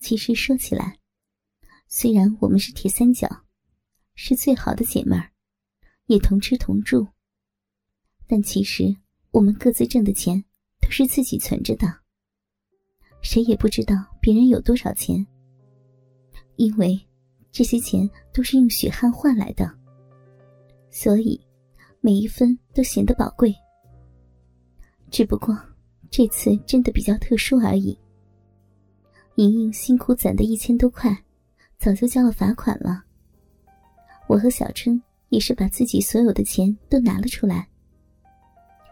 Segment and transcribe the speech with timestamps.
[0.00, 0.98] 其实说起来，
[1.86, 3.28] 虽然我们是铁三角，
[4.14, 5.30] 是最好的姐妹儿，
[6.06, 7.06] 也同吃同住，
[8.26, 8.96] 但其实
[9.30, 10.42] 我们各自挣的钱
[10.80, 11.86] 都是自己存着的，
[13.20, 15.24] 谁也不知道别人有多少钱，
[16.56, 16.98] 因为
[17.52, 19.70] 这些钱都是用血汗换来的，
[20.90, 21.38] 所以
[22.00, 23.54] 每一分都显得宝贵。
[25.10, 25.54] 只不过
[26.10, 27.96] 这次真的比较特殊而已。
[29.40, 31.24] 莹莹辛苦攒的一千多块，
[31.78, 33.02] 早就交了罚款了。
[34.28, 37.66] 我和小春也是把自己所有的钱都拿了出来，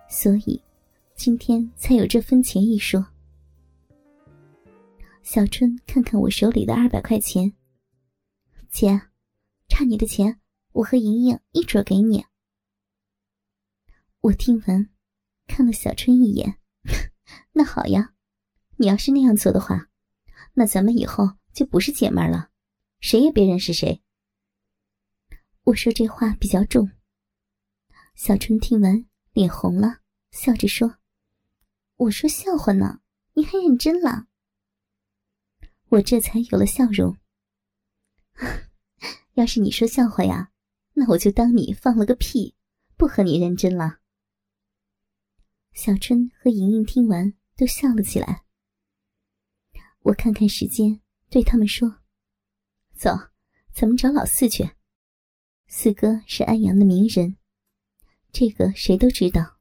[0.08, 0.58] 所以
[1.14, 3.06] 今天才有这分钱一说。
[5.22, 7.52] 小春看看我手里的二百块钱，
[8.70, 8.98] 姐，
[9.68, 10.40] 差你的钱，
[10.72, 12.24] 我和莹莹一准给你。
[14.22, 14.88] 我听闻，
[15.46, 16.56] 看了小春一眼，
[17.52, 18.14] 那好呀，
[18.78, 19.90] 你要是那样做的话。
[20.54, 22.50] 那咱们以后就不是姐妹了，
[23.00, 24.02] 谁也别认识谁。
[25.64, 26.90] 我说这话比较重。
[28.14, 30.98] 小春听完脸红了，笑着说
[31.96, 33.00] ：“我说笑话呢，
[33.34, 34.26] 你还认真了。”
[35.90, 37.16] 我这才有了笑容。
[39.34, 40.50] 要是你说笑话呀，
[40.94, 42.56] 那我就当你放了个屁，
[42.96, 44.00] 不和你认真了。
[45.72, 48.44] 小春和莹莹听完都笑了起来。
[50.00, 52.00] 我看看时间，对他们说
[52.94, 53.10] ：“走，
[53.72, 54.70] 咱们找老四去。
[55.66, 57.36] 四哥是安阳的名人，
[58.32, 59.58] 这个谁都知道。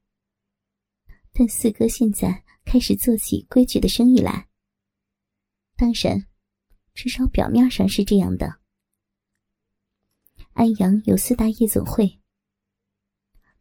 [1.34, 4.48] 但四哥现在开始做起规矩的生意来。
[5.76, 6.26] 当然，
[6.94, 8.60] 至少表面上是这样的。
[10.54, 12.20] 安阳有四大夜总会，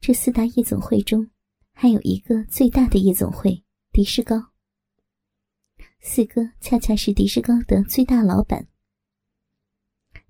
[0.01, 1.31] 这四大夜总会中，
[1.73, 4.53] 还有一个最大的夜总会——迪士高。”
[6.09, 8.69] 四哥恰恰是迪士高的最大老板。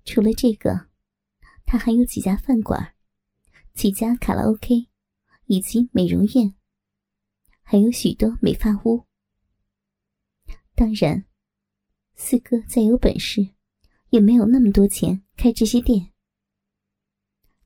[0.03, 0.87] 除了这个，
[1.65, 2.95] 他还有几家饭馆、
[3.75, 4.87] 几家卡拉 OK，
[5.45, 6.55] 以及美容院，
[7.61, 9.05] 还有许多美发屋。
[10.73, 11.23] 当然，
[12.15, 13.47] 四哥再有本事，
[14.09, 16.11] 也没有那么多钱开这些店。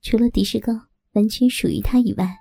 [0.02, 0.74] 除了迪士高
[1.14, 2.38] 完全属于他以外，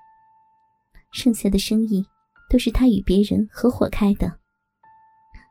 [1.12, 2.04] 剩下的生意
[2.50, 4.39] 都是他与别人合伙开的。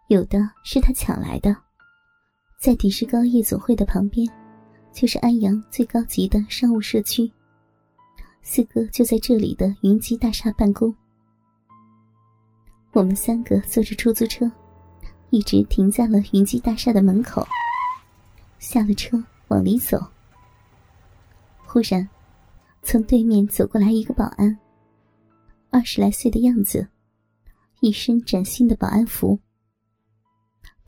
[0.09, 1.55] 有的是他抢来的，
[2.59, 4.27] 在迪士高夜总会的旁边，
[4.91, 7.31] 就是安阳最高级的商务社区。
[8.41, 10.91] 四哥就在这里的云集大厦办公。
[12.91, 14.51] 我们三个坐着出租车，
[15.29, 17.45] 一直停在了云集大厦的门口。
[18.57, 20.03] 下了车往里走，
[21.67, 22.09] 忽然，
[22.81, 24.57] 从对面走过来一个保安，
[25.69, 26.87] 二十来岁的样子，
[27.81, 29.39] 一身崭新的保安服。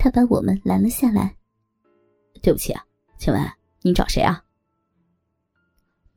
[0.04, 1.38] 他把我们拦了下来。
[2.42, 2.84] 对不起啊，
[3.20, 3.40] 请问
[3.84, 4.44] 您找谁啊？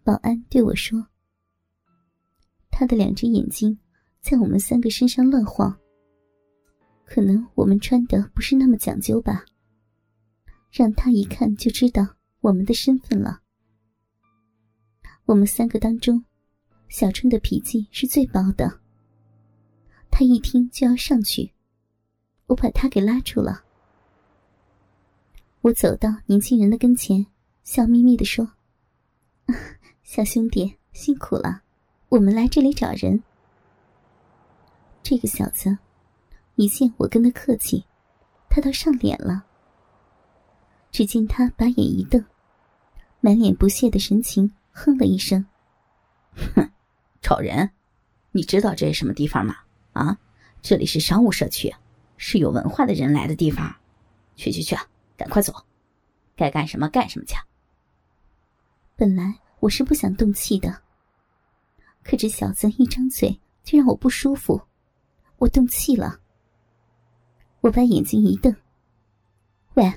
[0.03, 1.07] 保安对我说。
[2.71, 3.79] 他的两只眼睛
[4.23, 5.79] 在我们三个身上乱晃。
[7.05, 9.45] 可能我们穿的不是那么讲究吧，
[10.71, 12.09] 让他一看就知道
[12.41, 13.43] 我们的身份了。
[15.27, 16.25] 我们三个当中，
[16.89, 18.81] 小春的脾气是最暴的。
[20.11, 21.53] 他一听就要上去，
[22.47, 23.63] 我把他给拉住了。
[25.65, 27.25] 我走到年轻人的跟前，
[27.63, 28.47] 笑眯眯的说
[30.05, 31.63] ：“小兄弟辛苦了，
[32.11, 33.23] 我们来这里找人。”
[35.03, 35.79] 这个小子
[36.57, 37.87] 一见我跟他客气，
[38.51, 39.47] 他倒上脸了。
[40.93, 42.23] 只见他把眼一瞪，
[43.23, 45.47] 满脸不屑的神情，哼了一声
[46.55, 46.71] ：“哼，
[47.23, 47.71] 找人？
[48.33, 49.57] 你知道这是什么地方吗？
[49.95, 50.19] 啊，
[50.61, 51.75] 这里是商务社区，
[52.19, 53.75] 是有文化的人来的地方。
[54.37, 54.77] 去去去！”
[55.17, 55.55] 赶快走，
[56.37, 57.37] 该干什么干什么去。
[58.97, 60.83] 本来我是不想动气的，
[62.03, 64.61] 可这小子一张嘴就让我不舒服，
[65.39, 66.21] 我动气了。
[67.61, 68.55] 我把眼睛一瞪
[69.75, 69.93] ：“喂，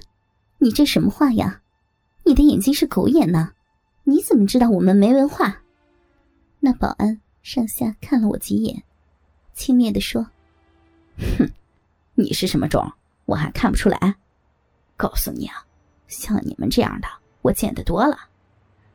[0.60, 1.62] 你这什么话呀？
[2.24, 3.54] 你的眼睛是狗眼呢？
[4.04, 5.64] 你怎么知道我们没文化？”
[6.60, 8.84] 那保安上下看了我几眼，
[9.54, 10.30] 轻蔑的说
[11.38, 11.52] ：“哼，
[12.16, 12.94] 你是什么种？
[13.26, 14.16] 我还看不出来。”
[14.98, 15.66] 告诉你啊，
[16.08, 17.08] 像你们这样的
[17.42, 18.18] 我见得多了。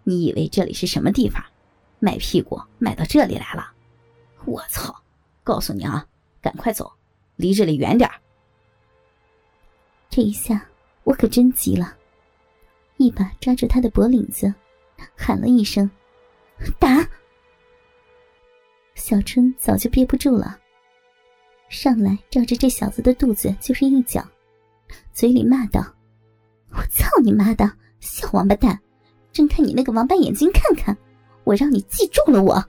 [0.05, 1.43] 你以为这里是什么地方？
[2.01, 3.73] 卖屁股卖到这里来了？
[4.45, 4.95] 我操！
[5.45, 6.05] 告诉你啊，
[6.41, 6.93] 赶快走，
[7.37, 8.11] 离这里远点
[10.11, 10.69] 这一下
[11.05, 11.97] 我可真急了，
[12.97, 14.53] 一把抓住他的脖领子，
[15.17, 15.89] 喊了一声
[16.79, 17.09] ：“打！”
[18.95, 20.59] 小春早就憋不住了，
[21.69, 24.27] 上来照着这小子的肚子就是一脚。
[25.13, 25.81] 嘴里骂道
[26.71, 28.81] ：“我操你妈的，小王八蛋！
[29.33, 30.97] 睁开你那个王八眼睛看看，
[31.45, 32.63] 我让你记住了我。”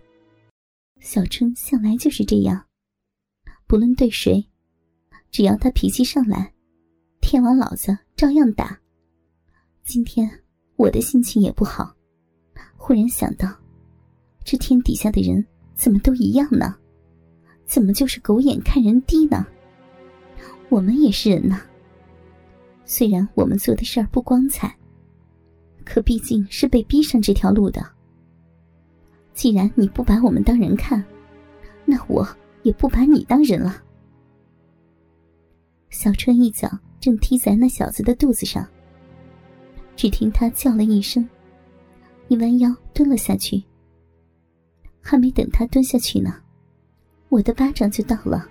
[1.02, 2.66] 小春向来就是这样，
[3.68, 4.46] 不论对谁，
[5.31, 6.54] 只要他脾气上来，
[7.20, 8.80] 天王老子照样打。
[9.84, 10.30] 今天
[10.78, 11.94] 我的心情也不好，
[12.78, 13.54] 忽然想到，
[14.46, 15.46] 这天底下的人
[15.76, 16.76] 怎么都一样呢？
[17.66, 19.46] 怎么就是狗眼看人低呢？
[20.69, 21.62] 我们也是人呐。
[22.95, 24.72] 虽然我们做的事儿不光彩，
[25.84, 27.84] 可毕竟是被逼上这条路的。
[29.34, 31.04] 既然你不把我们当人看，
[31.86, 32.24] 那我
[32.62, 33.81] 也不把你当人了。
[35.90, 36.69] 小春一脚
[37.00, 38.63] 正踢在那小子的肚子上，
[39.95, 41.28] 只听他叫了一声，
[42.28, 43.63] 一弯腰蹲了下去。
[45.01, 46.40] 还没等他蹲下去呢，
[47.30, 48.48] 我的巴掌就到了，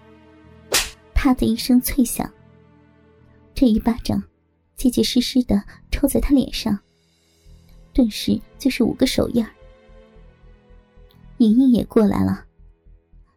[1.15, 2.29] 啪的一声脆响。
[3.55, 4.21] 这一巴掌，
[4.82, 5.62] 结结实实的
[5.93, 6.76] 抽在他脸上，
[7.93, 9.46] 顿时就是五个手印。
[11.38, 12.44] 莹莹也过来了，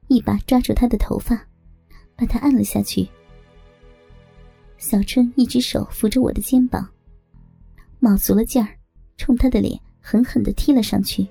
[0.08, 1.40] 一把抓住他的头发，
[2.16, 3.08] 把他按了下去。
[4.80, 6.90] 小春一只手扶着我的肩膀，
[8.00, 8.76] 卯足了劲儿，
[9.16, 11.28] 冲他的脸狠狠的踢了上去。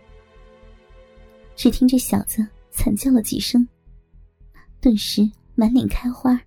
[1.56, 3.66] 只听这小子惨叫了几声，
[4.80, 6.40] 顿时满脸开花，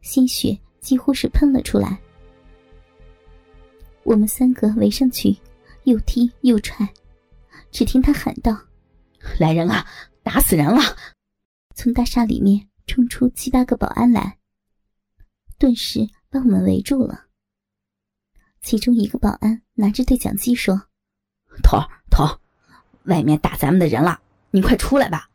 [0.00, 2.00] 鲜血几乎是喷了出来。
[4.08, 5.36] 我们三个围上去，
[5.84, 6.88] 又踢又踹，
[7.70, 8.58] 只听他喊道
[9.38, 9.86] ：“来人啊，
[10.22, 10.80] 打死人了！”
[11.76, 14.38] 从大厦里面冲出七八个保安来，
[15.58, 17.26] 顿时把我们围住了。
[18.62, 20.88] 其中一个保安拿着对讲机说
[21.62, 22.40] ：“头儿头儿。”
[23.04, 24.22] 外面打咱们的人了，
[24.52, 25.28] 你快出来吧！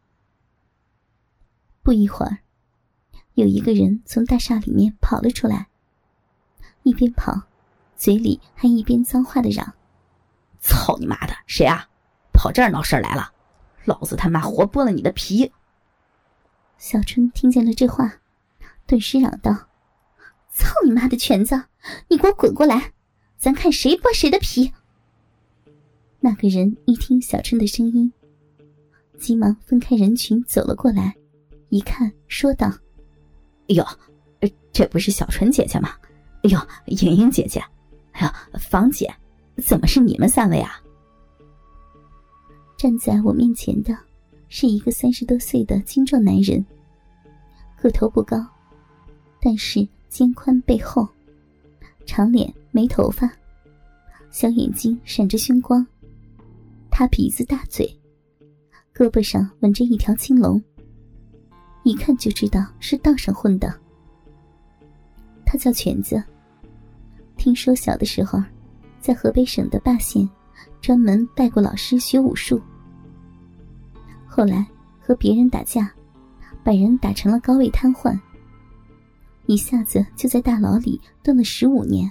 [1.83, 2.39] 不一会儿，
[3.35, 5.67] 有一个人从大厦里面跑了出来，
[6.81, 7.39] 一边跑，
[8.03, 9.75] 嘴里还一边脏话的嚷
[10.59, 11.87] ：“操你妈的，谁啊？
[12.33, 13.31] 跑这儿闹事来了？
[13.85, 15.49] 老子他妈活剥了你的皮！”
[16.77, 18.15] 小春听见了这话，
[18.85, 19.55] 顿时嚷道
[20.51, 21.63] ：“操你妈的拳子！
[22.09, 22.91] 你给我滚过来，
[23.37, 24.73] 咱看谁剥谁的皮！”
[26.19, 28.11] 那个人一听小春的声音，
[29.17, 31.15] 急忙分开人群走了过来，
[31.69, 32.67] 一看说道
[33.71, 33.87] ：“哎呦，
[34.73, 35.95] 这不是小春姐姐吗？
[36.43, 37.63] 哎呦，莹莹姐姐，
[38.13, 39.13] 哎呀，房姐，
[39.57, 40.81] 怎么是你们三位啊？”
[42.77, 43.97] 站在我面前的，
[44.49, 46.65] 是一个三十多岁的精壮男人，
[47.81, 48.45] 个头不高，
[49.39, 51.07] 但是肩宽背厚，
[52.05, 53.31] 长脸没头发，
[54.31, 55.85] 小眼睛闪着凶光。
[56.91, 57.87] 他鼻子大嘴，
[58.93, 60.61] 胳膊上纹着一条青龙，
[61.83, 63.73] 一看就知道是道上混的。
[65.45, 66.21] 他叫全子，
[67.43, 68.41] 听说小的时候，
[69.01, 70.25] 在河北省的霸县，
[70.79, 72.61] 专门拜过老师学武术。
[74.25, 74.65] 后来
[74.97, 75.93] 和别人打架，
[76.63, 78.17] 把人打成了高位瘫痪，
[79.45, 82.09] 一下子就在大牢里蹲了十五年。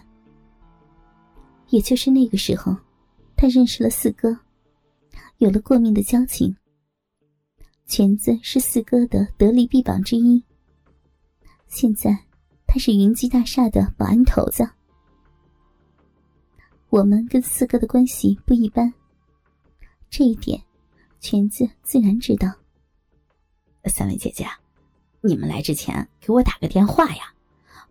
[1.71, 2.77] 也就是那个时候，
[3.35, 4.39] 他认识了四哥。
[5.39, 6.55] 有了过命的交情，
[7.87, 10.45] 全子是四哥的得力臂膀之一。
[11.69, 12.15] 现在
[12.67, 14.69] 他是云集大厦的保安头子。
[16.93, 18.93] 我们跟四哥的关系不一般，
[20.11, 20.63] 这一点
[21.21, 22.53] 全子自然知道。
[23.87, 24.47] 三位姐姐，
[25.23, 27.33] 你们来之前给我打个电话呀，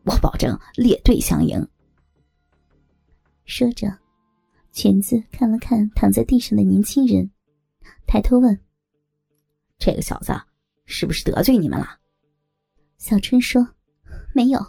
[0.06, 1.68] 我保证列队相迎。
[3.46, 3.98] 说着，
[4.72, 7.32] 全子看了看躺在地上的年轻人。
[8.06, 8.62] 抬头问
[9.80, 10.32] ：“这个小子
[10.86, 11.98] 是不是得罪你们了？”
[13.00, 13.68] 小春说
[14.32, 14.64] ：“没有，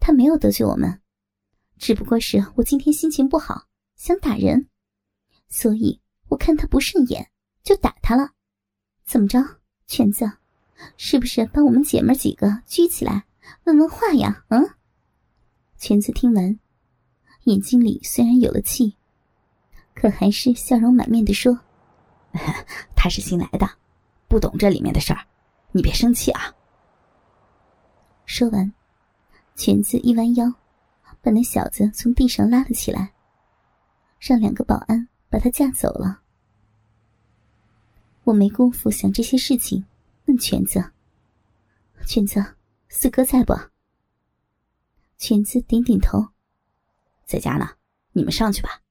[0.00, 1.00] 他没有得罪我们，
[1.82, 3.64] 只不过是我今天心情不好，
[3.96, 4.68] 想打人，
[5.48, 7.28] 所以我看他不顺眼，
[7.64, 8.30] 就打他了。
[9.04, 9.44] 怎么着，
[9.88, 10.30] 全子，
[10.96, 13.24] 是不是把我们姐妹几个拘起来
[13.64, 14.64] 问问话呀？”嗯。
[15.76, 16.56] 全子听完，
[17.46, 18.96] 眼睛里虽然有了气，
[19.92, 21.58] 可还是笑容满面的说。
[22.94, 23.68] 他是新来的，
[24.28, 25.26] 不懂这里面的事儿，
[25.72, 26.54] 你别生气啊。
[28.24, 28.72] 说完，
[29.56, 30.54] 裙子一弯腰，
[31.22, 33.14] 把那小子从地上拉了起来，
[34.18, 36.20] 让两个保安把他架走了。
[38.24, 39.84] 我没工夫想这些事情，
[40.26, 40.92] 问全子
[42.06, 42.44] ：“全子，
[42.88, 43.54] 四哥在不？”
[45.16, 46.28] 犬子点点头
[47.24, 47.70] ：“在家呢，
[48.12, 48.82] 你们上去吧。”